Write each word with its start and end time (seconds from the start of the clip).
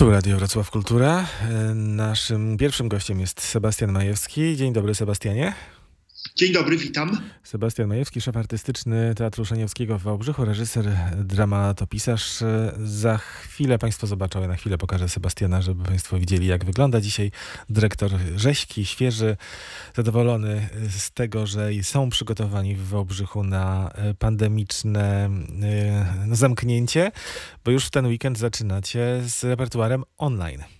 Tu 0.00 0.10
Radio 0.10 0.36
Wrocław 0.36 0.70
Kultura. 0.70 1.26
Naszym 1.74 2.56
pierwszym 2.56 2.88
gościem 2.88 3.20
jest 3.20 3.40
Sebastian 3.40 3.92
Majewski. 3.92 4.56
Dzień 4.56 4.72
dobry, 4.72 4.94
Sebastianie. 4.94 5.52
Dzień 6.36 6.52
dobry, 6.52 6.76
witam. 6.76 7.18
Sebastian 7.42 7.88
Majewski, 7.88 8.20
szef 8.20 8.36
artystyczny 8.36 9.14
Teatru 9.14 9.44
Szaniowskiego 9.44 9.98
w 9.98 10.02
Wałbrzychu, 10.02 10.44
reżyser, 10.44 10.84
dramatopisarz. 11.16 12.38
Za 12.84 13.18
chwilę 13.18 13.78
Państwo 13.78 14.06
zobaczą, 14.06 14.40
ja 14.40 14.48
na 14.48 14.56
chwilę 14.56 14.78
pokażę 14.78 15.08
Sebastiana, 15.08 15.62
żeby 15.62 15.84
Państwo 15.84 16.18
widzieli, 16.18 16.46
jak 16.46 16.64
wygląda 16.64 17.00
dzisiaj 17.00 17.30
dyrektor 17.68 18.10
rzeźki, 18.36 18.86
świeży, 18.86 19.36
zadowolony 19.94 20.68
z 20.98 21.10
tego, 21.10 21.46
że 21.46 21.70
są 21.82 22.10
przygotowani 22.10 22.76
w 22.76 22.88
Wałbrzychu 22.88 23.44
na 23.44 23.92
pandemiczne 24.18 25.30
no, 26.26 26.36
zamknięcie, 26.36 27.12
bo 27.64 27.70
już 27.70 27.86
w 27.86 27.90
ten 27.90 28.06
weekend 28.06 28.38
zaczynacie 28.38 29.22
z 29.26 29.44
repertuarem 29.44 30.04
online. 30.18 30.79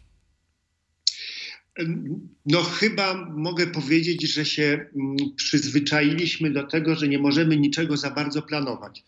No, 2.47 2.63
chyba 2.63 3.31
mogę 3.37 3.67
powiedzieć, 3.67 4.33
że 4.33 4.45
się 4.45 4.87
mm, 4.97 5.17
przyzwyczailiśmy 5.37 6.51
do 6.51 6.67
tego, 6.67 6.95
że 6.95 7.09
nie 7.09 7.19
możemy 7.19 7.57
niczego 7.57 7.97
za 7.97 8.11
bardzo 8.11 8.43
planować. 8.43 9.05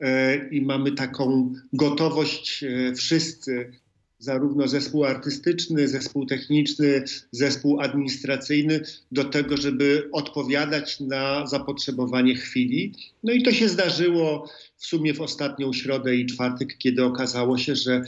E, 0.00 0.48
I 0.48 0.62
mamy 0.62 0.92
taką 0.92 1.54
gotowość 1.72 2.64
e, 2.64 2.94
wszyscy, 2.94 3.72
zarówno 4.18 4.68
zespół 4.68 5.04
artystyczny, 5.04 5.88
zespół 5.88 6.26
techniczny, 6.26 7.04
zespół 7.32 7.80
administracyjny, 7.80 8.80
do 9.12 9.24
tego, 9.24 9.56
żeby 9.56 10.08
odpowiadać 10.12 11.00
na 11.00 11.46
zapotrzebowanie 11.46 12.34
chwili. 12.34 12.94
No 13.24 13.32
i 13.32 13.42
to 13.42 13.52
się 13.52 13.68
zdarzyło 13.68 14.50
w 14.76 14.86
sumie 14.86 15.14
w 15.14 15.20
ostatnią 15.20 15.72
środę 15.72 16.16
i 16.16 16.26
czwartek, 16.26 16.78
kiedy 16.78 17.04
okazało 17.04 17.58
się, 17.58 17.76
że 17.76 18.02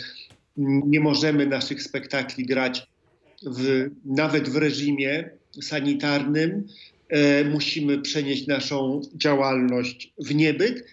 nie 0.86 1.00
możemy 1.00 1.46
naszych 1.46 1.82
spektakli 1.82 2.46
grać 2.46 2.86
w, 3.46 3.90
nawet 4.04 4.48
w 4.48 4.56
reżimie 4.56 5.30
sanitarnym 5.62 6.66
e, 7.08 7.44
musimy 7.44 7.98
przenieść 7.98 8.46
naszą 8.46 9.00
działalność 9.14 10.12
w 10.18 10.34
niebyt 10.34 10.84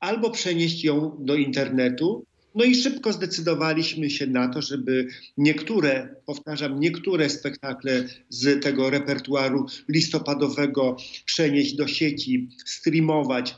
albo 0.00 0.30
przenieść 0.30 0.84
ją 0.84 1.16
do 1.20 1.34
internetu. 1.34 2.24
No 2.54 2.64
i 2.64 2.74
szybko 2.74 3.12
zdecydowaliśmy 3.12 4.10
się 4.10 4.26
na 4.26 4.48
to, 4.48 4.62
żeby 4.62 5.08
niektóre, 5.38 6.14
powtarzam, 6.26 6.80
niektóre 6.80 7.30
spektakle 7.30 8.04
z 8.28 8.62
tego 8.62 8.90
repertuaru 8.90 9.66
listopadowego 9.88 10.96
przenieść 11.24 11.74
do 11.74 11.86
sieci, 11.86 12.48
streamować 12.64 13.56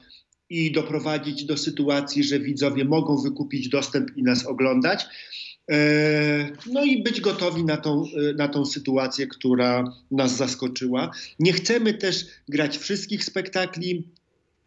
i 0.51 0.73
doprowadzić 0.73 1.45
do 1.45 1.57
sytuacji, 1.57 2.25
że 2.25 2.41
widzowie 2.41 2.85
mogą 2.85 3.23
wykupić 3.23 3.69
dostęp 3.69 4.17
i 4.17 4.23
nas 4.23 4.47
oglądać. 4.47 5.07
E, 5.71 6.51
no 6.73 6.85
i 6.85 7.03
być 7.03 7.21
gotowi 7.21 7.65
na 7.65 7.77
tą, 7.77 8.05
e, 8.05 8.33
na 8.33 8.49
tą 8.49 8.65
sytuację, 8.65 9.27
która 9.27 9.93
nas 10.11 10.37
zaskoczyła. 10.37 11.11
Nie 11.41 11.53
chcemy 11.53 11.95
też 11.95 12.27
grać 12.49 12.79
wszystkich 12.79 13.25
spektakli 13.25 14.09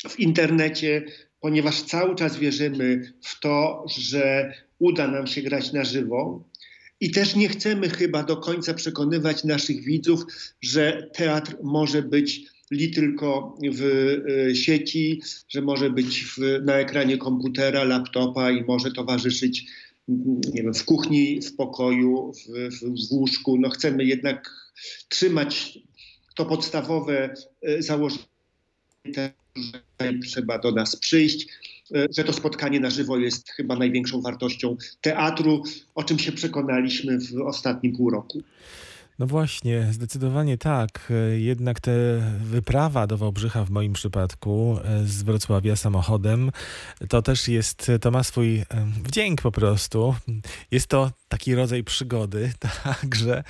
w 0.09 0.19
internecie, 0.19 1.05
ponieważ 1.39 1.81
cały 1.81 2.15
czas 2.15 2.37
wierzymy 2.37 3.13
w 3.21 3.39
to, 3.39 3.85
że 3.97 4.53
uda 4.79 5.07
nam 5.07 5.27
się 5.27 5.41
grać 5.41 5.73
na 5.73 5.83
żywo. 5.83 6.43
I 6.99 7.11
też 7.11 7.35
nie 7.35 7.49
chcemy 7.49 7.89
chyba 7.89 8.23
do 8.23 8.37
końca 8.37 8.73
przekonywać 8.73 9.43
naszych 9.43 9.83
widzów, 9.83 10.23
że 10.61 11.09
teatr 11.13 11.55
może 11.63 12.01
być 12.01 12.45
li 12.71 12.91
tylko 12.91 13.57
w 13.71 13.83
e, 14.49 14.55
sieci, 14.55 15.21
że 15.49 15.61
może 15.61 15.89
być 15.89 16.23
w, 16.23 16.37
na 16.65 16.73
ekranie 16.73 17.17
komputera, 17.17 17.83
laptopa 17.83 18.51
i 18.51 18.63
może 18.63 18.91
towarzyszyć 18.91 19.65
nie 20.53 20.63
wiem, 20.63 20.73
w 20.73 20.85
kuchni, 20.85 21.41
w 21.41 21.55
pokoju, 21.55 22.31
w, 22.33 23.09
w 23.09 23.11
łóżku. 23.11 23.57
No 23.57 23.69
chcemy 23.69 24.05
jednak 24.05 24.49
trzymać 25.09 25.79
to 26.35 26.45
podstawowe 26.45 27.33
e, 27.61 27.81
założenie, 27.81 28.25
że 29.15 29.33
trzeba 30.23 30.59
do 30.59 30.71
nas 30.71 30.95
przyjść, 30.95 31.47
e, 31.95 32.07
że 32.17 32.23
to 32.23 32.33
spotkanie 32.33 32.79
na 32.79 32.89
żywo 32.89 33.17
jest 33.17 33.49
chyba 33.49 33.75
największą 33.75 34.21
wartością 34.21 34.77
teatru, 35.01 35.63
o 35.95 36.03
czym 36.03 36.19
się 36.19 36.31
przekonaliśmy 36.31 37.19
w 37.19 37.41
ostatnim 37.45 37.95
pół 37.95 38.09
roku. 38.09 38.41
No 39.21 39.27
właśnie, 39.27 39.87
zdecydowanie 39.91 40.57
tak. 40.57 41.13
Jednak 41.37 41.79
ta 41.79 41.91
wyprawa 42.39 43.07
do 43.07 43.17
Wałbrzycha 43.17 43.65
w 43.65 43.69
moim 43.69 43.93
przypadku 43.93 44.79
e, 44.83 45.05
z 45.05 45.23
Wrocławia 45.23 45.75
samochodem, 45.75 46.51
to 47.09 47.21
też 47.21 47.47
jest, 47.47 47.91
to 48.01 48.11
ma 48.11 48.23
swój 48.23 48.63
wdzięk 49.03 49.41
po 49.41 49.51
prostu. 49.51 50.15
Jest 50.71 50.87
to 50.87 51.11
taki 51.29 51.55
rodzaj 51.55 51.83
przygody, 51.83 52.53
także 52.83 53.43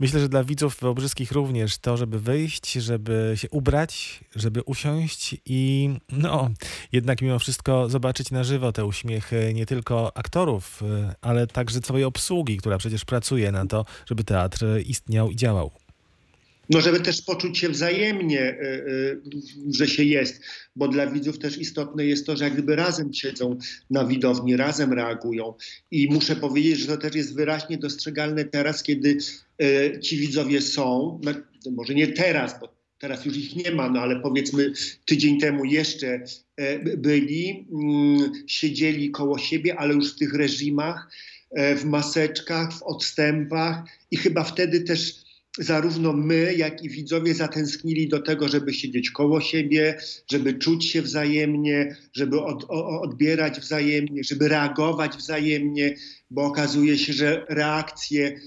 myślę, 0.00 0.20
że 0.20 0.28
dla 0.28 0.44
widzów 0.44 0.80
wałbrzyskich 0.80 1.32
również 1.32 1.78
to, 1.78 1.96
żeby 1.96 2.20
wyjść, 2.20 2.72
żeby 2.72 3.32
się 3.34 3.50
ubrać, 3.50 4.20
żeby 4.36 4.62
usiąść 4.62 5.36
i 5.46 5.90
no, 6.12 6.50
jednak 6.92 7.22
mimo 7.22 7.38
wszystko 7.38 7.88
zobaczyć 7.88 8.30
na 8.30 8.44
żywo 8.44 8.72
te 8.72 8.84
uśmiechy 8.84 9.52
nie 9.54 9.66
tylko 9.66 10.16
aktorów, 10.16 10.82
e, 10.82 11.14
ale 11.20 11.46
także 11.46 11.80
całej 11.80 12.04
obsługi, 12.04 12.56
która 12.56 12.78
przecież 12.78 13.04
pracuje 13.04 13.52
na 13.52 13.66
to, 13.66 13.84
żeby 14.06 14.24
teatr 14.24 14.64
istniał 14.86 15.13
istniał 15.14 15.30
i 15.30 15.36
działał. 15.36 15.70
No, 16.70 16.80
żeby 16.80 17.00
też 17.00 17.22
poczuć 17.22 17.58
się 17.58 17.68
wzajemnie, 17.68 18.40
y, 18.40 18.64
y, 18.64 19.20
że 19.70 19.88
się 19.88 20.04
jest, 20.04 20.40
bo 20.76 20.88
dla 20.88 21.06
widzów 21.06 21.38
też 21.38 21.58
istotne 21.58 22.06
jest 22.06 22.26
to, 22.26 22.36
że 22.36 22.44
jak 22.44 22.52
gdyby 22.52 22.76
razem 22.76 23.14
siedzą 23.14 23.58
na 23.90 24.04
widowni, 24.04 24.56
razem 24.56 24.92
reagują. 24.92 25.54
I 25.90 26.08
muszę 26.10 26.36
powiedzieć, 26.36 26.78
że 26.78 26.86
to 26.86 26.96
też 26.96 27.14
jest 27.14 27.34
wyraźnie 27.34 27.78
dostrzegalne 27.78 28.44
teraz, 28.44 28.82
kiedy 28.82 29.18
y, 29.62 30.00
ci 30.00 30.16
widzowie 30.16 30.60
są, 30.60 31.20
no, 31.24 31.32
może 31.70 31.94
nie 31.94 32.06
teraz, 32.06 32.60
bo 32.60 32.74
teraz 32.98 33.24
już 33.24 33.36
ich 33.36 33.56
nie 33.56 33.70
ma, 33.70 33.90
no 33.90 34.00
ale 34.00 34.20
powiedzmy 34.20 34.72
tydzień 35.04 35.40
temu 35.40 35.64
jeszcze 35.64 36.24
byli, 36.96 37.66
mm, 37.72 38.32
siedzieli 38.46 39.10
koło 39.10 39.38
siebie, 39.38 39.76
ale 39.76 39.94
już 39.94 40.12
w 40.12 40.18
tych 40.18 40.34
reżimach 40.34 41.08
E, 41.43 41.43
w 41.76 41.84
maseczkach, 41.84 42.72
w 42.72 42.82
odstępach 42.82 43.84
i 44.10 44.16
chyba 44.16 44.44
wtedy 44.44 44.80
też 44.80 45.24
zarówno 45.58 46.12
my, 46.12 46.54
jak 46.54 46.82
i 46.82 46.88
widzowie 46.88 47.34
zatęsknili 47.34 48.08
do 48.08 48.22
tego, 48.22 48.48
żeby 48.48 48.74
siedzieć 48.74 49.10
koło 49.10 49.40
siebie, 49.40 49.98
żeby 50.30 50.54
czuć 50.54 50.90
się 50.90 51.02
wzajemnie, 51.02 51.96
żeby 52.12 52.40
od, 52.40 52.64
o, 52.68 53.00
odbierać 53.00 53.60
wzajemnie, 53.60 54.24
żeby 54.24 54.48
reagować 54.48 55.16
wzajemnie, 55.16 55.94
bo 56.30 56.44
okazuje 56.44 56.98
się, 56.98 57.12
że 57.12 57.46
reakcje 57.48 58.40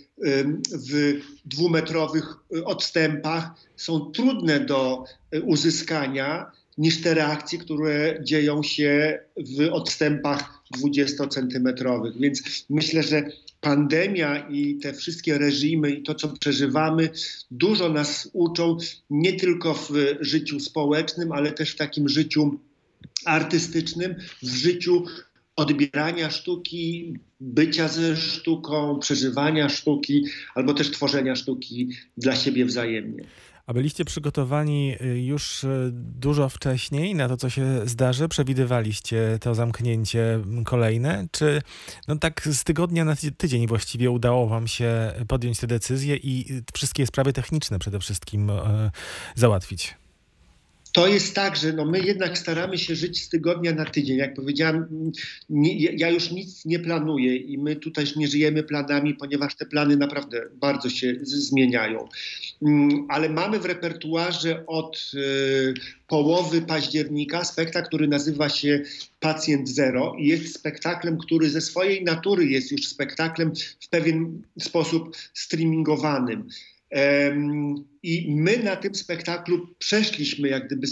w 0.89 1.21
dwumetrowych 1.45 2.35
y, 2.55 2.65
odstępach 2.65 3.51
są 3.75 4.11
trudne 4.11 4.59
do 4.59 5.03
y, 5.35 5.41
uzyskania 5.41 6.51
niż 6.77 7.01
te 7.01 7.13
reakcje, 7.13 7.59
które 7.59 8.19
dzieją 8.23 8.63
się 8.63 9.19
w 9.37 9.69
odstępach 9.71 10.63
20-centymetrowych. 10.77 12.19
Więc 12.19 12.65
myślę, 12.69 13.03
że 13.03 13.31
pandemia 13.61 14.49
i 14.49 14.75
te 14.75 14.93
wszystkie 14.93 15.37
reżimy 15.37 15.91
i 15.91 16.03
to, 16.03 16.15
co 16.15 16.27
przeżywamy, 16.27 17.09
dużo 17.51 17.89
nas 17.89 18.29
uczą 18.33 18.77
nie 19.09 19.33
tylko 19.33 19.73
w 19.73 19.91
życiu 20.19 20.59
społecznym, 20.59 21.31
ale 21.31 21.51
też 21.51 21.71
w 21.71 21.77
takim 21.77 22.09
życiu 22.09 22.59
artystycznym, 23.25 24.15
w 24.43 24.55
życiu 24.55 25.05
odbierania 25.55 26.29
sztuki, 26.29 27.13
bycia 27.39 27.87
ze 27.87 28.17
sztuką, 28.17 28.99
przeżywania 28.99 29.69
sztuki, 29.69 30.25
albo 30.55 30.73
też 30.73 30.91
tworzenia 30.91 31.35
sztuki 31.35 31.89
dla 32.17 32.35
siebie 32.35 32.65
wzajemnie. 32.65 33.23
A 33.67 33.73
byliście 33.73 34.05
przygotowani 34.05 34.95
y, 35.01 35.21
już 35.21 35.63
y, 35.63 35.89
dużo 35.93 36.49
wcześniej 36.49 37.15
na 37.15 37.27
to, 37.27 37.37
co 37.37 37.49
się 37.49 37.81
zdarzy? 37.85 38.27
Przewidywaliście 38.27 39.37
to 39.41 39.55
zamknięcie 39.55 40.39
kolejne? 40.65 41.27
Czy 41.31 41.61
no 42.07 42.15
tak 42.15 42.41
z 42.51 42.63
tygodnia 42.63 43.05
na 43.05 43.15
tydzień 43.37 43.67
właściwie 43.67 44.11
udało 44.11 44.47
wam 44.47 44.67
się 44.67 45.13
podjąć 45.27 45.59
te 45.59 45.67
decyzje 45.67 46.15
i 46.15 46.53
y, 46.53 46.63
wszystkie 46.73 47.07
sprawy 47.07 47.33
techniczne 47.33 47.79
przede 47.79 47.99
wszystkim 47.99 48.51
załatwić? 49.35 49.95
To 50.97 51.07
jest 51.07 51.35
tak, 51.35 51.55
że 51.55 51.73
no 51.73 51.85
my 51.85 51.99
jednak 51.99 52.37
staramy 52.37 52.77
się 52.77 52.95
żyć 52.95 53.23
z 53.23 53.29
tygodnia 53.29 53.73
na 53.73 53.85
tydzień. 53.85 54.17
Jak 54.17 54.33
powiedziałam, 54.33 55.11
nie, 55.49 55.75
ja 55.75 56.09
już 56.09 56.31
nic 56.31 56.65
nie 56.65 56.79
planuję 56.79 57.35
i 57.35 57.57
my 57.57 57.75
tutaj 57.75 58.05
nie 58.15 58.27
żyjemy 58.27 58.63
planami, 58.63 59.13
ponieważ 59.13 59.55
te 59.55 59.65
plany 59.65 59.97
naprawdę 59.97 60.41
bardzo 60.53 60.89
się 60.89 61.15
zmieniają. 61.21 62.07
Mm, 62.61 63.05
ale 63.09 63.29
mamy 63.29 63.59
w 63.59 63.65
repertuarze 63.65 64.63
od 64.67 65.11
y, 65.13 65.73
połowy 66.07 66.61
października 66.61 67.43
spektakl, 67.43 67.87
który 67.87 68.07
nazywa 68.07 68.49
się 68.49 68.83
Pacjent 69.19 69.69
Zero 69.69 70.15
i 70.19 70.27
jest 70.27 70.55
spektaklem, 70.55 71.17
który 71.17 71.49
ze 71.49 71.61
swojej 71.61 72.03
natury 72.03 72.45
jest 72.45 72.71
już 72.71 72.87
spektaklem 72.87 73.53
w 73.79 73.89
pewien 73.89 74.41
sposób 74.59 75.15
streamingowanym. 75.33 76.47
I 78.03 78.35
my 78.35 78.63
na 78.63 78.75
tym 78.75 78.95
spektaklu 78.95 79.67
przeszliśmy 79.79 80.47
jak 80.47 80.67
gdyby 80.67 80.87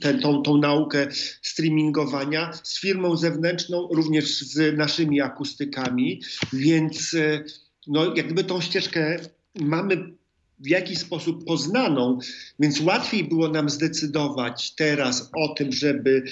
ten, 0.00 0.20
tą, 0.20 0.42
tą 0.42 0.56
naukę 0.56 1.06
streamingowania 1.42 2.52
z 2.62 2.80
firmą 2.80 3.16
zewnętrzną, 3.16 3.88
również 3.92 4.40
z 4.40 4.76
naszymi 4.76 5.20
akustykami, 5.20 6.22
więc 6.52 7.14
e, 7.14 7.44
no, 7.86 8.14
jak 8.16 8.26
gdyby 8.26 8.44
tą 8.44 8.60
ścieżkę 8.60 9.16
mamy 9.60 10.12
w 10.58 10.68
jakiś 10.68 10.98
sposób 10.98 11.44
poznaną, 11.44 12.18
więc 12.58 12.80
łatwiej 12.80 13.24
było 13.24 13.48
nam 13.48 13.70
zdecydować 13.70 14.74
teraz 14.74 15.30
o 15.36 15.48
tym, 15.48 15.72
żeby 15.72 16.24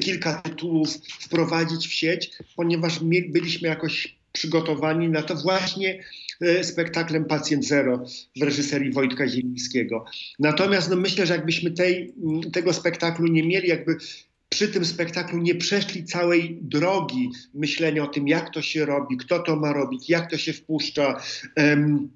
kilka 0.00 0.42
tytułów 0.42 0.94
wprowadzić 1.20 1.88
w 1.88 1.92
sieć, 1.92 2.30
ponieważ 2.56 3.00
byliśmy 3.28 3.68
jakoś 3.68 4.16
przygotowani 4.32 5.08
na 5.08 5.22
to 5.22 5.36
właśnie 5.36 6.04
spektaklem 6.62 7.24
Pacjent 7.24 7.66
Zero 7.66 8.04
w 8.36 8.42
reżyserii 8.42 8.92
Wojtka 8.92 9.28
Zielińskiego. 9.28 10.04
Natomiast 10.38 10.90
no 10.90 10.96
myślę, 10.96 11.26
że 11.26 11.34
jakbyśmy 11.34 11.70
tej, 11.70 12.14
tego 12.52 12.72
spektaklu 12.72 13.26
nie 13.26 13.42
mieli, 13.42 13.68
jakby 13.68 13.96
przy 14.48 14.68
tym 14.68 14.84
spektaklu 14.84 15.38
nie 15.38 15.54
przeszli 15.54 16.04
całej 16.04 16.58
drogi 16.62 17.30
myślenia 17.54 18.04
o 18.04 18.06
tym, 18.06 18.28
jak 18.28 18.50
to 18.50 18.62
się 18.62 18.86
robi, 18.86 19.16
kto 19.16 19.38
to 19.38 19.56
ma 19.56 19.72
robić, 19.72 20.10
jak 20.10 20.30
to 20.30 20.38
się 20.38 20.52
wpuszcza. 20.52 21.20
Um, 21.56 22.08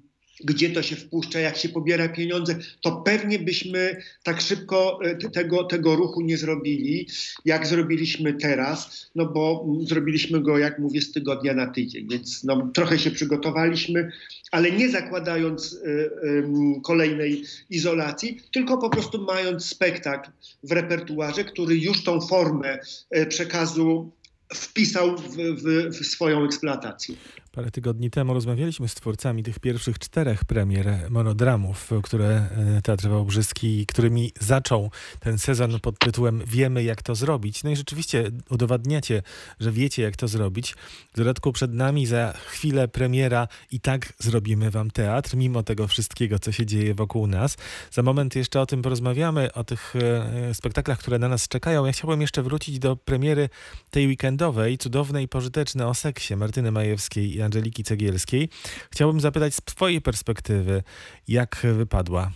gdzie 0.43 0.69
to 0.69 0.83
się 0.83 0.95
wpuszcza, 0.95 1.39
jak 1.39 1.57
się 1.57 1.69
pobiera 1.69 2.09
pieniądze, 2.09 2.55
to 2.81 2.91
pewnie 2.91 3.39
byśmy 3.39 4.01
tak 4.23 4.41
szybko 4.41 4.99
e, 5.03 5.15
tego, 5.15 5.63
tego 5.63 5.95
ruchu 5.95 6.21
nie 6.21 6.37
zrobili, 6.37 7.07
jak 7.45 7.67
zrobiliśmy 7.67 8.33
teraz, 8.33 9.09
no 9.15 9.25
bo 9.25 9.65
zrobiliśmy 9.83 10.41
go, 10.41 10.57
jak 10.57 10.79
mówię, 10.79 11.01
z 11.01 11.11
tygodnia 11.11 11.53
na 11.53 11.67
tydzień, 11.67 12.07
więc 12.09 12.43
no, 12.43 12.71
trochę 12.73 12.99
się 12.99 13.11
przygotowaliśmy, 13.11 14.11
ale 14.51 14.71
nie 14.71 14.89
zakładając 14.89 15.73
y, 15.73 15.77
y, 15.87 16.81
kolejnej 16.83 17.43
izolacji, 17.69 18.39
tylko 18.53 18.77
po 18.77 18.89
prostu 18.89 19.25
mając 19.25 19.65
spektakl 19.65 20.31
w 20.63 20.71
repertuarze, 20.71 21.43
który 21.43 21.77
już 21.77 22.03
tą 22.03 22.21
formę 22.21 22.79
y, 23.17 23.25
przekazu 23.25 24.11
wpisał 24.53 25.17
w, 25.17 25.37
w, 25.37 25.97
w 25.97 26.05
swoją 26.05 26.45
eksploatację. 26.45 27.15
Parę 27.51 27.71
tygodni 27.71 28.09
temu 28.09 28.33
rozmawialiśmy 28.33 28.87
z 28.87 28.95
twórcami 28.95 29.43
tych 29.43 29.59
pierwszych 29.59 29.99
czterech 29.99 30.45
premier 30.45 31.07
monodramów, 31.09 31.91
które 32.03 32.27
e, 32.27 32.81
Teatr 32.81 33.07
Wałbrzyski, 33.07 33.85
którymi 33.85 34.31
zaczął 34.39 34.91
ten 35.19 35.37
sezon 35.37 35.79
pod 35.79 35.99
tytułem 35.99 36.43
Wiemy 36.47 36.83
jak 36.83 37.03
to 37.03 37.15
zrobić. 37.15 37.63
No 37.63 37.69
i 37.69 37.75
rzeczywiście 37.75 38.31
udowadniacie, 38.49 39.23
że 39.59 39.71
wiecie 39.71 40.01
jak 40.01 40.15
to 40.15 40.27
zrobić. 40.27 40.75
W 41.13 41.17
dodatku 41.17 41.51
przed 41.51 41.73
nami 41.73 42.05
za 42.05 42.33
chwilę 42.33 42.87
premiera 42.87 43.47
i 43.71 43.79
tak 43.79 44.13
zrobimy 44.19 44.71
wam 44.71 44.91
teatr, 44.91 45.35
mimo 45.35 45.63
tego 45.63 45.87
wszystkiego, 45.87 46.39
co 46.39 46.51
się 46.51 46.65
dzieje 46.65 46.93
wokół 46.93 47.27
nas. 47.27 47.57
Za 47.91 48.03
moment 48.03 48.35
jeszcze 48.35 48.61
o 48.61 48.65
tym 48.65 48.81
porozmawiamy, 48.81 49.53
o 49.53 49.63
tych 49.63 49.93
e, 49.95 50.53
spektaklach, 50.53 50.99
które 50.99 51.19
na 51.19 51.27
nas 51.27 51.47
czekają. 51.47 51.85
Ja 51.85 51.91
chciałbym 51.91 52.21
jeszcze 52.21 52.43
wrócić 52.43 52.79
do 52.79 52.95
premiery 52.95 53.49
tej 53.89 54.07
weekendowej, 54.07 54.77
cudownej, 54.77 55.27
pożytecznej 55.27 55.87
o 55.87 55.93
seksie 55.93 56.35
Martyny 56.35 56.71
Majewskiej 56.71 57.38
Angeliki 57.41 57.83
Cegielskiej. 57.83 58.49
Chciałbym 58.91 59.21
zapytać 59.21 59.55
z 59.55 59.61
Twojej 59.61 60.01
perspektywy, 60.01 60.83
jak 61.27 61.57
wypadła? 61.77 62.31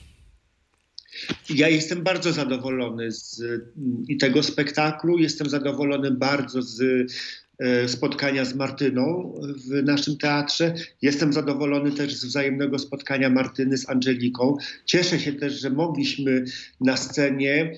Ja 1.50 1.70
jestem 1.70 2.04
bardzo 2.04 2.34
zadowolony 2.34 3.12
z 3.12 3.42
i 4.08 4.18
tego 4.18 4.44
spektaklu. 4.44 5.18
Jestem 5.18 5.50
zadowolony 5.50 6.12
bardzo 6.12 6.62
z 6.62 6.82
e, 7.60 7.88
spotkania 7.88 8.46
z 8.46 8.56
Martyną 8.56 9.34
w 9.68 9.84
naszym 9.84 10.18
teatrze. 10.18 10.74
Jestem 11.02 11.34
zadowolony 11.34 11.92
też 11.92 12.16
z 12.16 12.26
wzajemnego 12.26 12.80
spotkania 12.80 13.30
Martyny 13.30 13.78
z 13.78 13.90
Angeliką. 13.90 14.58
Cieszę 14.86 15.20
się 15.20 15.34
też, 15.34 15.54
że 15.62 15.70
mogliśmy 15.70 16.46
na 16.82 16.98
scenie 16.98 17.76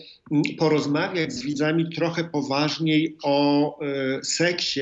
porozmawiać 0.57 1.33
z 1.33 1.41
widzami 1.41 1.89
trochę 1.95 2.23
poważniej 2.23 3.17
o 3.23 3.79
e, 3.79 4.23
seksie 4.23 4.81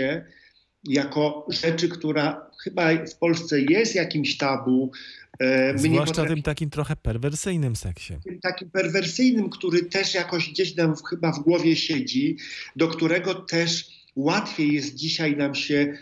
jako 0.83 1.47
rzeczy, 1.50 1.89
która 1.89 2.51
chyba 2.63 3.06
w 3.06 3.15
Polsce 3.15 3.62
jest 3.62 3.95
jakimś 3.95 4.38
tabu. 4.38 4.91
E, 5.39 5.74
my 5.74 5.80
Zwłaszcza 5.80 6.06
potrafi... 6.06 6.30
tym 6.30 6.44
takim 6.44 6.69
trochę 6.69 6.95
perwersyjnym 6.95 7.75
seksie. 7.75 8.13
Tym 8.24 8.39
takim 8.39 8.69
perwersyjnym, 8.69 9.50
który 9.50 9.85
też 9.85 10.13
jakoś 10.13 10.50
gdzieś 10.50 10.75
nam 10.75 10.95
chyba 11.09 11.31
w 11.31 11.39
głowie 11.39 11.75
siedzi, 11.75 12.38
do 12.75 12.88
którego 12.88 13.33
też 13.33 13.88
łatwiej 14.15 14.74
jest 14.74 14.95
dzisiaj 14.95 15.38
nam 15.38 15.56
się 15.56 15.97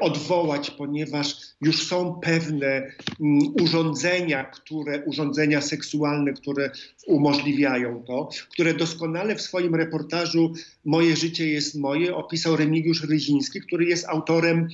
odwołać, 0.00 0.70
ponieważ 0.70 1.36
już 1.60 1.86
są 1.86 2.20
pewne 2.22 2.66
mm, 2.66 2.92
urządzenia, 3.62 4.44
które, 4.44 5.04
urządzenia 5.04 5.60
seksualne, 5.60 6.32
które 6.32 6.70
umożliwiają 7.06 8.04
to, 8.06 8.28
które 8.50 8.74
doskonale 8.74 9.36
w 9.36 9.42
swoim 9.42 9.74
reportażu 9.74 10.52
Moje 10.84 11.16
życie 11.16 11.48
jest 11.48 11.74
moje 11.74 12.16
opisał 12.16 12.56
Remigiusz 12.56 13.04
Ryziński, 13.04 13.60
który 13.60 13.84
jest 13.84 14.08
autorem 14.08 14.68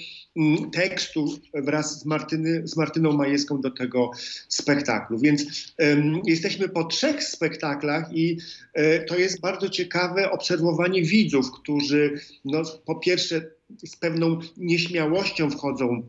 tekstu 0.73 1.39
wraz 1.55 2.01
z, 2.01 2.05
Martyny, 2.05 2.69
z 2.69 2.77
Martyną 2.77 3.13
Majewską 3.13 3.61
do 3.61 3.71
tego 3.71 4.11
spektaklu. 4.49 5.19
Więc 5.19 5.73
um, 5.79 6.21
jesteśmy 6.25 6.69
po 6.69 6.85
trzech 6.85 7.25
spektaklach 7.25 8.13
i 8.13 8.39
e, 8.75 9.05
to 9.05 9.19
jest 9.19 9.41
bardzo 9.41 9.69
ciekawe 9.69 10.31
obserwowanie 10.31 11.03
widzów, 11.03 11.53
którzy 11.53 12.21
no, 12.45 12.63
po 12.85 12.95
pierwsze 12.95 13.51
z 13.87 13.97
pewną 13.97 14.39
nieśmiałością 14.57 15.51
wchodzą 15.51 16.09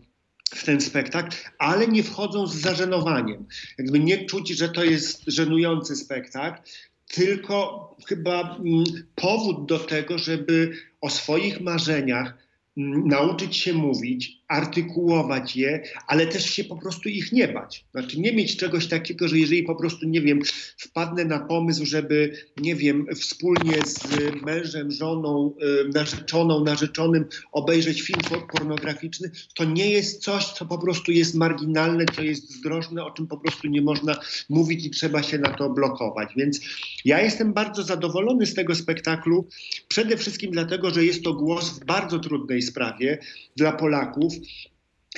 w 0.55 0.65
ten 0.65 0.81
spektakl, 0.81 1.35
ale 1.57 1.87
nie 1.87 2.03
wchodzą 2.03 2.47
z 2.47 2.55
zażenowaniem. 2.55 3.45
Jakby 3.77 3.99
nie 3.99 4.25
czuć, 4.25 4.49
że 4.49 4.69
to 4.69 4.83
jest 4.83 5.23
żenujący 5.27 5.95
spektakl, 5.95 6.61
tylko 7.07 7.89
chyba 8.07 8.55
mm, 8.55 8.83
powód 9.15 9.65
do 9.65 9.79
tego, 9.79 10.17
żeby 10.17 10.71
o 11.01 11.09
swoich 11.09 11.61
marzeniach 11.61 12.50
nauczyć 12.77 13.57
się 13.57 13.73
mówić, 13.73 14.40
artykułować 14.51 15.55
je, 15.55 15.83
ale 16.07 16.27
też 16.27 16.45
się 16.49 16.63
po 16.63 16.77
prostu 16.77 17.09
ich 17.09 17.31
nie 17.31 17.47
bać. 17.47 17.85
Znaczy 17.91 18.19
nie 18.19 18.33
mieć 18.33 18.57
czegoś 18.57 18.87
takiego, 18.87 19.27
że 19.27 19.39
jeżeli 19.39 19.63
po 19.63 19.75
prostu, 19.75 20.07
nie 20.07 20.21
wiem, 20.21 20.39
wpadnę 20.77 21.25
na 21.25 21.39
pomysł, 21.39 21.85
żeby, 21.85 22.37
nie 22.57 22.75
wiem, 22.75 23.05
wspólnie 23.15 23.77
z 23.85 24.07
mężem, 24.45 24.91
żoną, 24.91 25.55
y, 25.85 25.89
narzeczoną, 25.93 26.63
narzeczonym 26.63 27.25
obejrzeć 27.51 28.01
film 28.01 28.19
pornograficzny, 28.57 29.31
to 29.55 29.63
nie 29.63 29.91
jest 29.91 30.23
coś, 30.23 30.45
co 30.45 30.65
po 30.65 30.77
prostu 30.77 31.11
jest 31.11 31.35
marginalne, 31.35 32.05
co 32.15 32.21
jest 32.21 32.51
zdrożne, 32.51 33.03
o 33.03 33.11
czym 33.11 33.27
po 33.27 33.37
prostu 33.37 33.67
nie 33.67 33.81
można 33.81 34.15
mówić 34.49 34.85
i 34.85 34.89
trzeba 34.89 35.23
się 35.23 35.37
na 35.37 35.51
to 35.51 35.69
blokować. 35.69 36.29
Więc 36.37 36.59
ja 37.05 37.21
jestem 37.21 37.53
bardzo 37.53 37.83
zadowolony 37.83 38.45
z 38.45 38.53
tego 38.53 38.75
spektaklu, 38.75 39.47
przede 39.87 40.17
wszystkim 40.17 40.51
dlatego, 40.51 40.89
że 40.93 41.05
jest 41.05 41.23
to 41.23 41.33
głos 41.33 41.69
w 41.69 41.85
bardzo 41.85 42.19
trudnej 42.19 42.61
sprawie 42.61 43.17
dla 43.55 43.71
Polaków. 43.71 44.33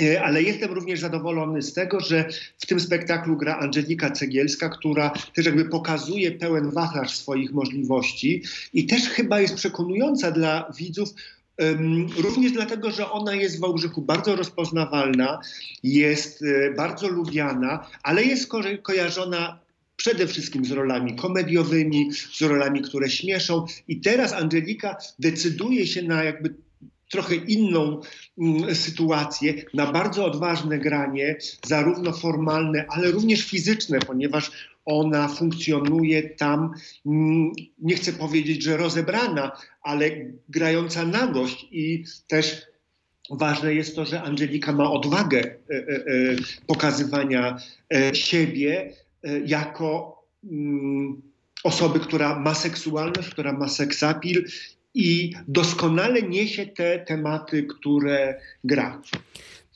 E, 0.01 0.23
ale 0.23 0.43
jestem 0.43 0.71
również 0.71 0.99
zadowolony 0.99 1.61
z 1.61 1.73
tego, 1.73 1.99
że 1.99 2.29
w 2.59 2.65
tym 2.65 2.79
spektaklu 2.79 3.37
gra 3.37 3.57
Angelika 3.57 4.11
Cegielska, 4.11 4.69
która 4.69 5.13
też 5.35 5.45
jakby 5.45 5.65
pokazuje 5.65 6.31
pełen 6.31 6.71
wachlarz 6.71 7.17
swoich 7.17 7.51
możliwości 7.51 8.43
i 8.73 8.85
też 8.85 9.09
chyba 9.09 9.41
jest 9.41 9.55
przekonująca 9.55 10.31
dla 10.31 10.71
widzów, 10.77 11.09
również 12.17 12.51
dlatego, 12.51 12.91
że 12.91 13.11
ona 13.11 13.35
jest 13.35 13.57
w 13.57 13.59
Wałbrzychu 13.59 14.01
bardzo 14.01 14.35
rozpoznawalna, 14.35 15.39
jest 15.83 16.41
y, 16.41 16.73
bardzo 16.77 17.07
lubiana, 17.07 17.87
ale 18.03 18.23
jest 18.23 18.47
ko 18.47 18.61
kojarzona 18.81 19.59
przede 19.95 20.27
wszystkim 20.27 20.65
z 20.65 20.71
rolami 20.71 21.15
komediowymi, 21.15 22.09
z 22.33 22.41
rolami, 22.41 22.81
które 22.81 23.09
śmieszą. 23.09 23.65
I 23.87 24.01
teraz 24.01 24.33
Angelika 24.33 24.97
decyduje 25.19 25.87
się 25.87 26.01
na 26.01 26.23
jakby 26.23 26.55
trochę 27.13 27.35
inną 27.35 28.01
mm, 28.37 28.75
sytuację, 28.75 29.53
na 29.73 29.91
bardzo 29.91 30.25
odważne 30.25 30.79
granie, 30.79 31.37
zarówno 31.65 32.13
formalne, 32.13 32.85
ale 32.89 33.11
również 33.11 33.45
fizyczne, 33.45 33.99
ponieważ 33.99 34.51
ona 34.85 35.27
funkcjonuje 35.27 36.29
tam, 36.29 36.73
mm, 37.05 37.51
nie 37.79 37.95
chcę 37.95 38.13
powiedzieć, 38.13 38.63
że 38.63 38.77
rozebrana, 38.77 39.51
ale 39.81 40.11
grająca 40.49 41.05
na 41.05 41.27
gość 41.27 41.67
i 41.71 42.03
też 42.27 42.61
ważne 43.29 43.73
jest 43.73 43.95
to, 43.95 44.05
że 44.05 44.21
Angelika 44.21 44.71
ma 44.71 44.91
odwagę 44.91 45.39
e, 45.39 45.53
e, 45.69 45.77
e, 45.77 46.35
pokazywania 46.67 47.57
siebie 48.13 48.93
jako 49.45 50.23
mm, 50.43 51.21
osoby, 51.63 51.99
która 51.99 52.39
ma 52.39 52.55
seksualność, 52.55 53.29
która 53.29 53.53
ma 53.53 53.69
seksapil 53.69 54.45
i 54.93 55.33
doskonale 55.47 56.21
niesie 56.21 56.65
te 56.65 56.99
tematy, 56.99 57.63
które 57.63 58.39
gra. 58.63 59.01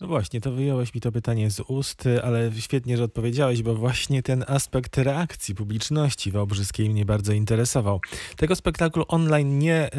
No 0.02 0.08
właśnie, 0.08 0.42
to 0.42 0.52
wyjąłeś 0.52 0.94
mi 0.94 1.02
to 1.02 1.12
pytanie 1.12 1.52
z 1.52 1.60
ust, 1.60 2.04
ale 2.24 2.52
świetnie, 2.60 2.98
że 2.98 3.04
odpowiedziałeś, 3.04 3.62
bo 3.64 3.76
właśnie 3.76 4.24
ten 4.24 4.46
aspekt 4.48 4.98
reakcji 4.98 5.56
publiczności 5.56 6.32
wałbrzyskiej 6.32 6.90
mnie 6.90 7.06
bardzo 7.06 7.34
interesował. 7.34 8.02
Tego 8.36 8.56
spektaklu 8.56 9.06
online 9.08 9.60
nie, 9.60 9.76
e, 9.76 9.90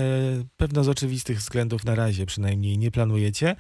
pewno 0.57 0.85
z 0.85 0.89
oczywistych 0.89 1.39
względów 1.39 1.85
na 1.85 1.95
razie 1.95 2.27
przynajmniej 2.27 2.79
nie 2.79 2.91
planujecie, 2.91 3.57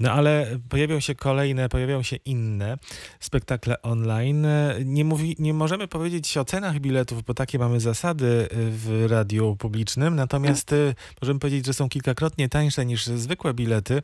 no 0.00 0.12
ale 0.12 0.58
pojawią 0.68 1.00
się 1.00 1.14
kolejne, 1.14 1.68
pojawią 1.68 2.02
się 2.02 2.16
inne 2.16 2.78
spektakle 3.20 3.82
online. 3.82 4.46
Nie, 4.84 5.04
mówi, 5.04 5.36
nie 5.38 5.54
możemy 5.54 5.88
powiedzieć 5.88 6.36
o 6.36 6.44
cenach 6.44 6.80
biletów, 6.80 7.22
bo 7.22 7.34
takie 7.34 7.58
mamy 7.58 7.80
zasady 7.80 8.48
w 8.52 9.06
radiu 9.08 9.56
publicznym, 9.56 10.16
natomiast 10.16 10.72
e, 10.72 10.94
możemy 11.22 11.40
powiedzieć, 11.40 11.66
że 11.66 11.74
są 11.74 11.88
kilkakrotnie 11.88 12.48
tańsze 12.48 12.86
niż 12.86 13.06
zwykłe 13.06 13.54
bilety. 13.54 14.02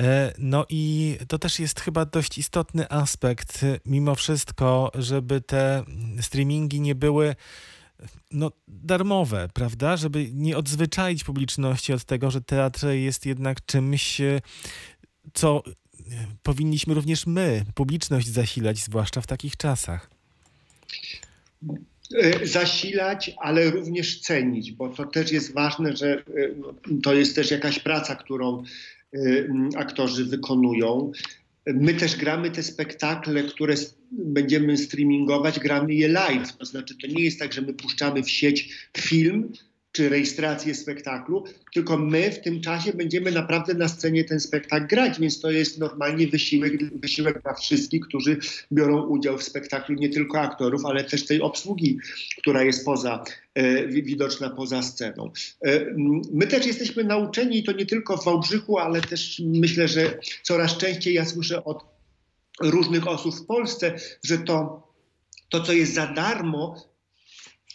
E, 0.00 0.32
No 0.38 0.66
i 0.68 1.16
to 1.28 1.38
też 1.38 1.58
jest 1.58 1.80
chyba 1.80 2.04
dość 2.04 2.38
istotny 2.38 2.90
aspekt, 2.90 3.60
mimo 3.86 4.14
wszystko, 4.14 4.92
żeby 4.94 5.40
te 5.40 5.84
streamingi 6.20 6.80
nie 6.80 6.94
były 6.94 7.34
no, 8.30 8.52
darmowe, 8.68 9.48
prawda? 9.54 9.96
Żeby 9.96 10.30
nie 10.32 10.56
odzwyczaić 10.56 11.24
publiczności 11.24 11.92
od 11.92 12.04
tego, 12.04 12.30
że 12.30 12.40
teatr 12.40 12.86
jest 12.86 13.26
jednak 13.26 13.66
czymś, 13.66 14.20
e, 14.20 14.40
co 15.34 15.62
e, 15.66 15.70
powinniśmy 16.42 16.94
również 16.94 17.26
my, 17.26 17.64
publiczność, 17.74 18.28
zasilać, 18.28 18.78
zwłaszcza 18.78 19.20
w 19.20 19.26
takich 19.26 19.56
czasach. 19.56 20.10
Zasilać, 22.42 23.30
ale 23.38 23.70
również 23.70 24.20
cenić, 24.20 24.72
bo 24.72 24.88
to 24.88 25.06
też 25.06 25.32
jest 25.32 25.52
ważne, 25.52 25.96
że 25.96 26.22
no, 26.56 26.74
to 27.02 27.14
jest 27.14 27.34
też 27.34 27.50
jakaś 27.50 27.78
praca, 27.78 28.16
którą 28.16 28.62
aktorzy 29.76 30.24
wykonują. 30.24 31.12
My 31.66 31.94
też 31.94 32.16
gramy 32.16 32.50
te 32.50 32.62
spektakle, 32.62 33.42
które 33.42 33.74
będziemy 34.10 34.76
streamingować, 34.76 35.60
gramy 35.60 35.94
je 35.94 36.08
live. 36.08 36.56
To 36.56 36.64
znaczy, 36.64 36.94
to 37.02 37.06
nie 37.06 37.24
jest 37.24 37.38
tak, 37.38 37.52
że 37.52 37.62
my 37.62 37.74
puszczamy 37.74 38.22
w 38.22 38.30
sieć 38.30 38.88
film 38.96 39.52
czy 39.94 40.08
rejestrację 40.08 40.74
spektaklu, 40.74 41.44
tylko 41.74 41.96
my 41.98 42.32
w 42.32 42.40
tym 42.40 42.60
czasie 42.60 42.92
będziemy 42.92 43.32
naprawdę 43.32 43.74
na 43.74 43.88
scenie 43.88 44.24
ten 44.24 44.40
spektakl 44.40 44.86
grać, 44.86 45.20
więc 45.20 45.40
to 45.40 45.50
jest 45.50 45.78
normalnie 45.78 46.26
wysiłek, 46.26 46.72
wysiłek 47.00 47.42
dla 47.42 47.54
wszystkich, 47.54 48.02
którzy 48.02 48.38
biorą 48.72 49.06
udział 49.06 49.38
w 49.38 49.42
spektaklu, 49.42 49.94
nie 49.94 50.08
tylko 50.08 50.40
aktorów, 50.40 50.84
ale 50.84 51.04
też 51.04 51.26
tej 51.26 51.40
obsługi, 51.40 51.98
która 52.38 52.62
jest 52.62 52.84
poza, 52.84 53.24
e, 53.54 53.86
wi- 53.88 54.02
widoczna 54.02 54.50
poza 54.50 54.82
sceną. 54.82 55.30
E, 55.64 55.94
My 56.32 56.46
też 56.46 56.66
jesteśmy 56.66 57.04
nauczeni, 57.04 57.58
i 57.58 57.64
to 57.64 57.72
nie 57.72 57.86
tylko 57.86 58.16
w 58.16 58.24
Wałbrzychu, 58.24 58.78
ale 58.78 59.00
też 59.00 59.42
myślę, 59.44 59.88
że 59.88 60.18
coraz 60.42 60.76
częściej 60.76 61.14
ja 61.14 61.24
słyszę 61.24 61.64
od 61.64 61.84
różnych 62.60 63.08
osób 63.08 63.34
w 63.34 63.46
Polsce, 63.46 63.94
że 64.22 64.38
to, 64.38 64.88
to 65.48 65.60
co 65.60 65.72
jest 65.72 65.94
za 65.94 66.06
darmo, 66.06 66.93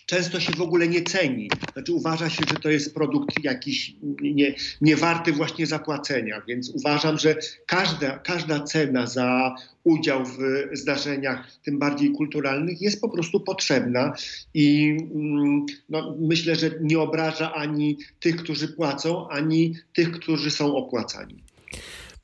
często 0.09 0.39
się 0.39 0.53
w 0.53 0.61
ogóle 0.61 0.87
nie 0.87 1.01
ceni. 1.01 1.51
Znaczy 1.73 1.93
uważa 1.93 2.29
się, 2.29 2.45
że 2.45 2.57
to 2.57 2.69
jest 2.69 2.93
produkt 2.93 3.43
jakiś 3.43 3.95
nie, 4.21 4.55
nie 4.81 4.95
warty 4.95 5.33
właśnie 5.33 5.67
zapłacenia, 5.67 6.41
więc 6.47 6.69
uważam, 6.69 7.17
że 7.17 7.35
każda, 7.65 8.17
każda 8.17 8.59
cena 8.59 9.07
za 9.07 9.55
udział 9.83 10.25
w 10.25 10.37
zdarzeniach, 10.73 11.47
tym 11.63 11.79
bardziej 11.79 12.11
kulturalnych, 12.11 12.81
jest 12.81 13.01
po 13.01 13.09
prostu 13.09 13.39
potrzebna 13.39 14.13
i 14.53 14.97
mm, 15.15 15.65
no, 15.89 16.15
myślę, 16.19 16.55
że 16.55 16.71
nie 16.81 16.99
obraża 16.99 17.53
ani 17.53 17.97
tych, 18.19 18.35
którzy 18.35 18.67
płacą, 18.67 19.29
ani 19.29 19.75
tych, 19.93 20.11
którzy 20.11 20.51
są 20.51 20.75
opłacani. 20.75 21.43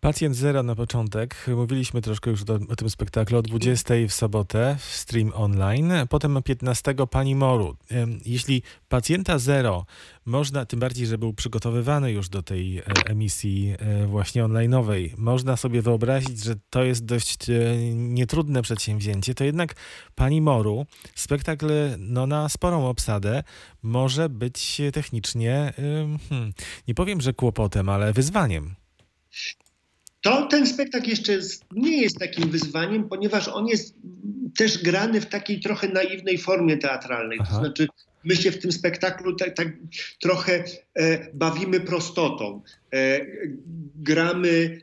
Pacjent 0.06 0.36
Zero 0.36 0.64
na 0.64 0.76
początek. 0.76 1.46
Mówiliśmy 1.56 2.02
troszkę 2.02 2.32
już 2.32 2.42
o, 2.70 2.76
tym 2.76 2.90
spektaklu 2.90 3.38
o 3.38 3.42
20 3.42 3.94
w 4.08 4.14
sobotę, 4.14 4.76
w 4.80 4.96
stream 4.96 5.32
online. 5.36 5.94
Potem 6.10 6.38
o 6.38 6.42
15 6.42 6.96
Pani 7.12 7.36
Moru. 7.36 7.78
Jeśli 8.26 8.64
Pacjenta 8.90 9.40
Zero 9.40 9.86
można, 10.26 10.66
tym 10.66 10.80
bardziej, 10.80 11.08
że 11.08 11.18
był 11.18 11.34
przygotowywany 11.34 12.12
już 12.12 12.30
do 12.30 12.44
tej 12.44 12.78
e, 12.78 12.84
emisji 13.06 13.76
e, 13.80 14.06
właśnie 14.08 14.44
online'owej, 14.44 15.10
można 15.18 15.58
sobie 15.58 15.82
wyobrazić, 15.82 16.44
że 16.44 16.56
to 16.70 16.84
jest 16.84 17.06
dość 17.06 17.50
e, 17.50 17.54
nietrudne 17.94 18.62
przedsięwzięcie, 18.62 19.36
to 19.36 19.44
jednak 19.44 19.76
Pani 20.16 20.42
Moru, 20.42 20.86
spektakl 21.16 21.68
no, 21.98 22.28
na 22.28 22.50
sporą 22.50 22.88
obsadę, 22.88 23.44
może 23.84 24.30
być 24.30 24.82
technicznie, 24.94 25.74
hmm, 26.30 26.54
nie 26.88 26.96
powiem, 26.96 27.22
że 27.22 27.34
kłopotem, 27.34 27.90
ale 27.90 28.14
wyzwaniem. 28.14 28.76
To 30.26 30.46
ten 30.46 30.68
spektakl 30.68 31.10
jeszcze 31.10 31.40
nie 31.72 32.02
jest 32.02 32.20
takim 32.20 32.50
wyzwaniem, 32.50 33.10
ponieważ 33.10 33.48
on 33.48 33.68
jest 33.68 33.96
też 34.58 34.84
grany 34.84 35.22
w 35.22 35.26
takiej 35.26 35.60
trochę 35.60 35.88
naiwnej 35.88 36.38
formie 36.38 36.78
teatralnej. 36.78 37.38
Aha. 37.42 37.52
To 37.52 37.60
znaczy, 37.60 37.88
my 38.24 38.36
się 38.36 38.52
w 38.52 38.60
tym 38.60 38.72
spektaklu 38.72 39.36
tak, 39.36 39.56
tak 39.56 39.68
trochę 40.22 40.64
e, 40.94 41.34
bawimy 41.34 41.80
prostotą. 41.80 42.62
E, 42.94 43.26
gramy 43.96 44.82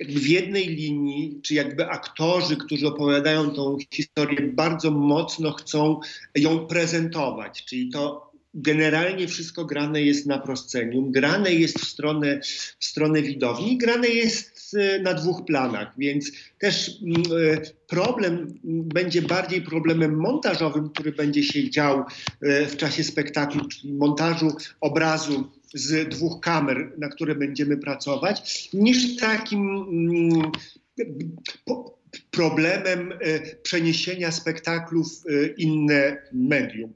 jakby 0.00 0.20
w 0.20 0.28
jednej 0.28 0.66
linii, 0.68 1.40
czy 1.42 1.54
jakby 1.54 1.86
aktorzy, 1.86 2.56
którzy 2.56 2.86
opowiadają 2.86 3.50
tą 3.50 3.76
historię, 3.94 4.42
bardzo 4.42 4.90
mocno 4.90 5.52
chcą 5.52 6.00
ją 6.34 6.66
prezentować. 6.66 7.64
Czyli 7.64 7.90
to 7.90 8.32
generalnie 8.56 9.28
wszystko 9.28 9.64
grane 9.64 10.02
jest 10.02 10.26
na 10.26 10.38
proscenium, 10.38 11.12
grane 11.12 11.52
jest 11.52 11.78
w 11.78 11.88
stronę, 11.88 12.40
w 12.78 12.84
stronę 12.84 13.22
widowni, 13.22 13.78
grane 13.78 14.08
jest 14.08 14.74
e, 14.74 14.98
na 14.98 15.14
dwóch 15.14 15.44
planach, 15.44 15.94
więc 15.98 16.30
też 16.58 16.90
mm, 17.02 17.22
e, 17.54 17.60
problem 17.86 18.34
mm, 18.34 18.88
będzie 18.88 19.22
bardziej 19.22 19.62
problemem 19.62 20.16
montażowym, 20.16 20.90
który 20.90 21.12
będzie 21.12 21.42
się 21.42 21.70
dział 21.70 22.04
e, 22.40 22.66
w 22.66 22.76
czasie 22.76 23.04
spektaklu, 23.04 23.68
czyli 23.68 23.92
montażu 23.92 24.56
obrazu 24.80 25.50
z 25.74 26.08
dwóch 26.08 26.40
kamer, 26.40 26.92
na 26.98 27.08
które 27.08 27.34
będziemy 27.34 27.76
pracować, 27.76 28.68
niż 28.74 29.16
takim 29.16 29.86
mm, 29.88 30.52
problemem 32.30 33.12
przeniesienia 33.62 34.32
spektaklu 34.32 35.04
w 35.04 35.24
inne 35.56 36.16
medium. 36.32 36.92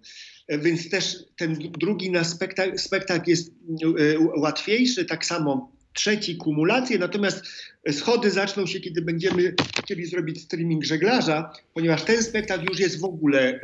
E, 0.51 0.59
Więc 0.59 0.91
też 0.91 1.17
ten 1.37 1.59
drugi 1.79 2.11
na 2.11 2.25
spektakl, 2.25 2.79
spektakl 2.79 3.31
jest 3.31 3.51
e, 3.51 4.19
łatwiejszy, 4.19 5.05
tak 5.05 5.25
samo 5.25 5.71
trzeci 5.93 6.37
kumulacje, 6.37 6.99
natomiast 6.99 7.43
schody 7.91 8.31
zaczną 8.31 8.67
się, 8.67 8.81
kiedy 8.81 9.03
będziemy 9.03 9.55
chcieli 9.85 10.07
zrobić 10.07 10.43
streaming 10.43 10.85
żeglarza, 10.85 11.53
ponieważ 11.75 12.03
ten 12.03 12.23
spektakl 12.23 12.65
już 12.69 12.79
jest 12.81 13.01
w 13.01 13.05
ogóle 13.05 13.41
e, 13.41 13.61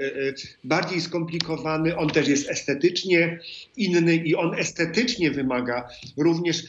bardziej 0.65 1.01
skomplikowany, 1.01 1.97
on 1.97 2.11
też 2.11 2.29
jest 2.29 2.51
estetycznie 2.51 3.41
inny 3.77 4.17
i 4.17 4.35
on 4.35 4.55
estetycznie 4.55 5.31
wymaga 5.31 5.89
również 6.17 6.65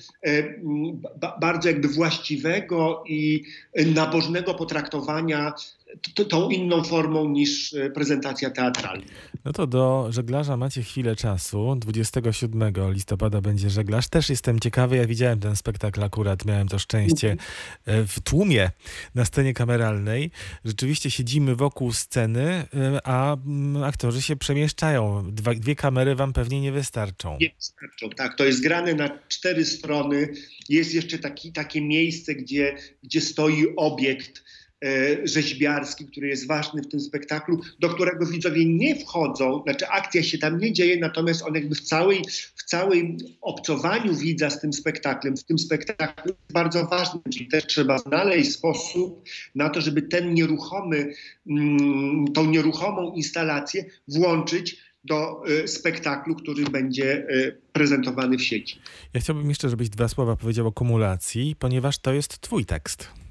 bardzo 1.42 1.70
jakby 1.70 1.88
właściwego 1.88 3.04
i 3.08 3.44
nabożnego 3.86 4.54
potraktowania 4.54 5.54
tą 6.30 6.50
inną 6.50 6.84
formą 6.84 7.30
niż 7.30 7.74
e, 7.74 7.90
prezentacja 7.90 8.50
teatralna. 8.50 9.06
No 9.46 9.54
to 9.54 9.68
do 9.68 10.08
żeglarza 10.10 10.58
macie 10.58 10.84
chwilę 10.84 11.16
czasu. 11.16 11.76
27 11.80 12.74
listopada 12.92 13.42
będzie 13.42 13.70
żeglarz. 13.70 14.08
Też 14.08 14.30
jestem 14.30 14.60
ciekawy. 14.60 14.98
Ja 14.98 15.06
widziałem 15.06 15.40
ten 15.40 15.56
spektakl 15.56 16.04
akurat, 16.04 16.46
miałem 16.46 16.68
to 16.68 16.80
szczęście 16.80 17.38
e, 17.86 18.04
w 18.04 18.20
tłumie 18.20 18.72
na 19.16 19.26
scenie 19.26 19.54
kameralnej. 19.54 20.32
Rzeczywiście 20.66 21.12
siedzimy 21.12 21.56
wokół 21.56 21.94
sceny, 21.94 22.42
e, 22.44 22.68
a 23.04 23.34
mm, 23.34 23.84
aktorzy 23.84 24.22
się 24.22 24.36
przemieszczają. 24.36 25.32
Dwa, 25.32 25.54
dwie 25.54 25.76
kamery 25.76 26.16
wam 26.16 26.34
pewnie 26.34 26.62
nie 26.62 26.72
wystarczą. 26.72 27.38
Nie 27.42 27.50
wystarczą, 27.56 28.10
tak. 28.10 28.38
To 28.38 28.46
jest 28.46 28.64
grane 28.64 28.94
na 28.94 29.10
cztery 29.28 29.66
strony. 29.66 30.34
Jest 30.70 30.94
jeszcze 30.94 31.20
taki, 31.20 31.52
takie 31.52 31.82
miejsce, 31.82 32.36
gdzie, 32.36 32.76
gdzie 33.04 33.22
stoi 33.22 33.66
obiekt 33.76 34.44
rzeźbiarski, 35.24 36.06
który 36.06 36.28
jest 36.28 36.48
ważny 36.48 36.82
w 36.82 36.88
tym 36.88 37.00
spektaklu, 37.00 37.62
do 37.80 37.90
którego 37.90 38.26
widzowie 38.26 38.66
nie 38.66 38.96
wchodzą, 38.96 39.64
znaczy 39.64 39.88
akcja 39.88 40.24
się 40.24 40.38
tam 40.38 40.58
nie 40.58 40.74
dzieje, 40.74 41.00
natomiast 41.00 41.42
on 41.42 41.56
jakby 41.56 41.76
w 41.76 41.82
całej, 41.82 42.22
w 42.56 42.64
całej 42.64 43.18
obcowaniu 43.42 44.16
widza 44.16 44.50
z 44.50 44.62
tym 44.62 44.74
spektaklem, 44.74 45.38
w 45.38 45.44
tym 45.44 45.60
spektaklu 45.60 46.34
jest 46.40 46.54
bardzo 46.54 46.86
ważny, 46.86 47.20
czyli 47.34 47.48
też 47.48 47.66
trzeba 47.66 47.98
znaleźć 47.98 48.52
sposób 48.52 49.24
na 49.56 49.70
to, 49.70 49.82
żeby 49.82 50.02
ten 50.02 50.34
nieruchomy, 50.34 51.14
mm, 51.50 52.28
tą 52.34 52.46
nieruchomą 52.46 53.14
instalację 53.14 53.86
włączyć 54.08 54.78
do 55.04 55.44
e, 55.64 55.68
spektaklu, 55.68 56.36
który 56.36 56.64
będzie 56.64 57.28
e, 57.30 57.52
prezentowany 57.74 58.38
w 58.38 58.44
sieci. 58.44 58.80
Ja 59.14 59.22
chciałbym 59.22 59.50
jeszcze, 59.50 59.70
żebyś 59.70 59.90
dwa 59.90 60.08
słowa 60.08 60.36
powiedział 60.36 60.68
o 60.68 60.72
kumulacji, 60.72 61.56
ponieważ 61.60 62.00
to 62.00 62.14
jest 62.14 62.40
twój 62.40 62.66
tekst. 62.66 63.27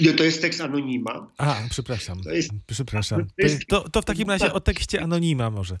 Nie, 0.00 0.12
to 0.12 0.24
jest 0.24 0.42
tekst 0.42 0.60
anonima. 0.60 1.30
A, 1.38 1.62
przepraszam. 1.70 2.22
To 2.22 2.30
jest- 2.30 2.50
Przepraszam. 2.66 3.26
to 3.26 3.32
jest- 3.38 3.66
To, 3.68 3.88
to 3.88 4.02
w 4.02 4.04
takim 4.04 4.28
razie 4.30 4.52
o 4.52 4.60
tekście 4.60 5.02
anonima 5.02 5.50
może. 5.50 5.76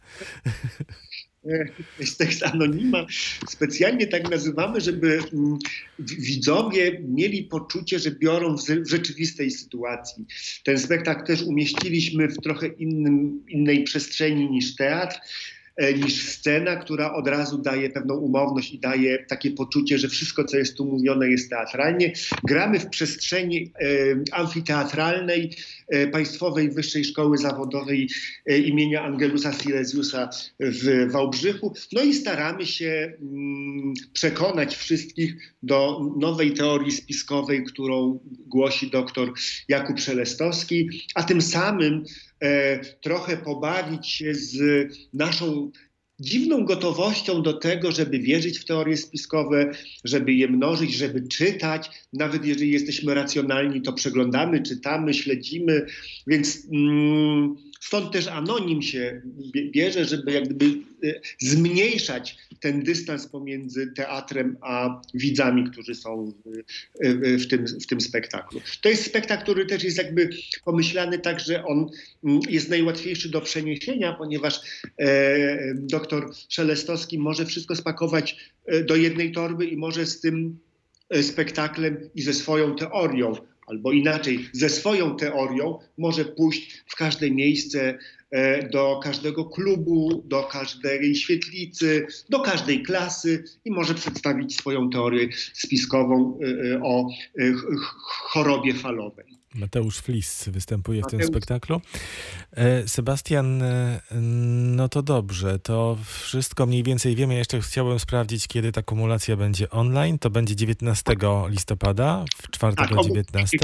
jest 2.00 2.18
tekst 2.18 2.42
anonima. 2.42 3.06
Specjalnie 3.48 4.06
tak 4.06 4.30
nazywamy, 4.30 4.80
żeby 4.80 5.18
mm, 5.32 5.58
widzowie 5.98 7.00
mieli 7.08 7.42
poczucie, 7.44 7.98
że 7.98 8.10
biorą 8.10 8.56
w, 8.56 8.62
rzeczywistej 8.88 9.50
sytuacji. 9.50 10.24
Ten 10.64 10.78
spektakl 10.78 11.26
też 11.26 11.42
umieściliśmy 11.42 12.28
w 12.28 12.36
trochę 12.38 12.66
innym, 12.66 13.44
innej 13.48 13.84
przestrzeni 13.84 14.50
niż 14.50 14.76
teatr 14.76 15.16
niż 16.04 16.28
scena, 16.28 16.76
która 16.76 17.14
od 17.14 17.28
razu 17.28 17.58
daje 17.58 17.90
pewną 17.90 18.14
umowność 18.14 18.72
i 18.72 18.78
daje 18.78 19.24
takie 19.28 19.50
poczucie, 19.50 19.98
że 19.98 20.08
wszystko, 20.08 20.44
co 20.44 20.56
jest 20.56 20.76
tu 20.76 20.84
mówione, 20.84 21.28
jest 21.30 21.50
teatralnie. 21.50 22.12
Gramy 22.44 22.80
w 22.80 22.86
przestrzeni 22.86 23.72
e, 23.80 23.86
amfiteatralnej 24.32 25.56
e, 25.88 26.06
Państwowej 26.06 26.70
Wyższej 26.70 27.04
Szkoły 27.04 27.38
Zawodowej 27.38 28.08
e, 28.46 28.58
imienia 28.58 29.02
Angelusa 29.02 29.52
Silesiusa 29.52 30.28
w 30.60 31.10
Wałbrzychu. 31.12 31.74
No 31.92 32.02
i 32.02 32.14
staramy 32.14 32.66
się 32.66 33.12
mm, 33.20 33.94
przekonać 34.12 34.76
wszystkich 34.76 35.54
do 35.62 36.00
nowej 36.18 36.52
teorii 36.52 36.92
spiskowej, 36.92 37.64
którą 37.64 38.18
głosi 38.46 38.90
doktor 38.90 39.32
Jakub 39.68 40.00
Szelestowski, 40.00 40.88
a 41.14 41.22
tym 41.22 41.42
samym 41.42 41.94
e, 41.94 42.31
trochę 43.00 43.36
pobawić 43.36 44.08
się 44.08 44.34
z 44.34 44.58
naszą 45.12 45.70
dziwną 46.20 46.64
gotowością 46.64 47.42
do 47.42 47.52
tego, 47.52 47.92
żeby 47.92 48.18
wierzyć 48.18 48.58
w 48.58 48.64
teorie 48.64 48.96
spiskowe, 48.96 49.70
żeby 50.04 50.32
je 50.32 50.48
mnożyć, 50.48 50.94
żeby 50.94 51.28
czytać. 51.28 51.90
Nawet 52.12 52.44
jeżeli 52.44 52.70
jesteśmy 52.70 53.14
racjonalni, 53.14 53.82
to 53.82 53.92
przeglądamy, 53.92 54.62
czytamy, 54.62 55.14
śledzimy. 55.14 55.86
Więc 56.26 56.68
mm, 56.72 57.56
stąd 57.82 58.12
też 58.12 58.26
anonim 58.26 58.82
się 58.82 59.22
bie- 59.54 59.70
bierze, 59.70 60.04
żeby 60.04 60.32
jak 60.32 60.44
gdyby 60.44 60.78
e, 61.04 61.20
zmniejszać 61.38 62.36
ten 62.60 62.82
dystans 62.82 63.26
pomiędzy 63.26 63.92
teatrem 63.96 64.56
a 64.60 65.00
widzami, 65.14 65.70
którzy 65.70 65.94
są 65.94 66.26
w, 66.26 66.32
w, 67.04 67.42
w, 67.42 67.46
tym, 67.48 67.66
w 67.66 67.86
tym 67.86 68.00
spektaklu. 68.00 68.60
To 68.80 68.88
jest 68.88 69.06
spektakl, 69.06 69.42
który 69.42 69.66
też 69.66 69.84
jest 69.84 69.98
jakby 69.98 70.30
pomyślany 70.64 71.18
tak, 71.18 71.40
że 71.40 71.64
on 71.64 71.90
mm, 72.24 72.40
jest 72.48 72.68
najłatwiejszy 72.70 73.28
do 73.28 73.40
przeniesienia, 73.40 74.12
ponieważ 74.12 74.60
e, 74.98 75.74
doktor 75.74 76.30
Szelestowski 76.48 77.18
może 77.18 77.46
wszystko 77.46 77.76
spakować 77.76 78.36
e, 78.66 78.84
do 78.84 78.96
jednej 78.96 79.32
torby 79.32 79.66
i 79.66 79.76
może 79.76 80.06
z 80.06 80.20
tym 80.20 80.58
e, 81.10 81.22
spektaklem 81.22 82.10
i 82.14 82.22
ze 82.22 82.34
swoją 82.34 82.76
teorią, 82.76 83.51
albo 83.72 83.92
inaczej, 83.92 84.48
ze 84.52 84.68
swoją 84.68 85.16
teorią 85.16 85.78
może 85.98 86.24
pójść 86.24 86.84
w 86.86 86.96
każde 86.96 87.30
miejsce, 87.30 87.98
e, 88.30 88.68
do 88.68 89.00
każdego 89.02 89.44
klubu, 89.44 90.22
do 90.26 90.42
każdej 90.42 91.14
świetlicy, 91.14 92.06
do 92.30 92.40
każdej 92.40 92.82
klasy 92.82 93.44
i 93.64 93.70
może 93.70 93.94
przedstawić 93.94 94.56
swoją 94.56 94.90
teorię 94.90 95.28
spiskową 95.54 96.38
e, 96.42 96.74
e, 96.74 96.82
o 96.82 97.08
ch- 97.34 97.80
ch- 97.80 97.94
chorobie 98.32 98.74
falowej. 98.74 99.31
Mateusz 99.54 99.98
Flis 99.98 100.48
występuje 100.48 101.02
w 101.02 101.06
tym 101.06 101.24
spektaklu. 101.24 101.80
E, 102.52 102.88
Sebastian, 102.88 103.62
e, 103.62 104.00
no 104.76 104.88
to 104.88 105.02
dobrze, 105.02 105.58
to 105.58 105.98
wszystko 106.04 106.66
mniej 106.66 106.82
więcej 106.82 107.16
wiemy. 107.16 107.34
Jeszcze 107.34 107.60
chciałbym 107.60 107.98
sprawdzić, 107.98 108.48
kiedy 108.48 108.72
ta 108.72 108.82
kumulacja 108.82 109.36
będzie 109.36 109.70
online. 109.70 110.18
To 110.18 110.30
będzie 110.30 110.56
19 110.56 111.14
listopada, 111.48 112.24
w 112.36 112.50
czwartek 112.50 112.88
Tak, 112.88 112.98
o 112.98 113.00
obu- 113.00 113.08
19. 113.08 113.58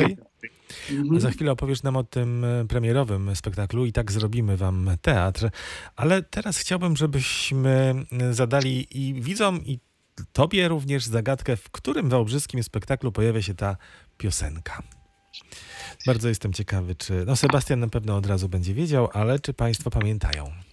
Mhm. 0.90 1.16
A 1.16 1.20
za 1.20 1.30
chwilę 1.30 1.52
opowiesz 1.52 1.82
nam 1.82 1.96
o 1.96 2.04
tym 2.04 2.44
e, 2.44 2.66
premierowym 2.66 3.36
spektaklu 3.36 3.86
i 3.86 3.92
tak 3.92 4.12
zrobimy 4.12 4.56
wam 4.56 4.90
teatr. 5.02 5.50
Ale 5.96 6.22
teraz 6.22 6.58
chciałbym, 6.58 6.96
żebyśmy 6.96 7.94
zadali 8.30 8.86
i 8.98 9.14
widzom, 9.22 9.64
i 9.64 9.78
tobie 10.32 10.68
również 10.68 11.04
zagadkę, 11.04 11.56
w 11.56 11.70
którym 11.70 12.08
wałbrzyskim 12.08 12.62
spektaklu 12.62 13.12
pojawia 13.12 13.42
się 13.42 13.54
ta 13.54 13.76
piosenka. 14.18 14.82
Bardzo 16.06 16.28
jestem 16.28 16.52
ciekawy, 16.52 16.94
czy. 16.94 17.24
No, 17.26 17.36
Sebastian 17.36 17.80
na 17.80 17.88
pewno 17.88 18.16
od 18.16 18.26
razu 18.26 18.48
będzie 18.48 18.74
wiedział, 18.74 19.08
ale 19.12 19.38
czy 19.38 19.54
Państwo 19.54 19.90
pamiętają? 19.90 20.67